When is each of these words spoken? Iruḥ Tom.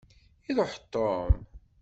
Iruḥ 0.49 0.71
Tom. 0.93 1.33